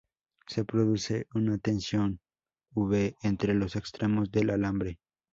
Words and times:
Se 0.47 0.65
produce 0.65 1.27
una 1.35 1.59
tensión"V"entre 1.59 3.53
los 3.53 3.75
extremos 3.75 4.31
del 4.31 4.49
alambre. 4.49 4.97